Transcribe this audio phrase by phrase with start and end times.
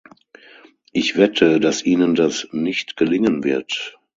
[0.93, 3.99] Ich wette, dass Ihnen das nicht gelingen wird.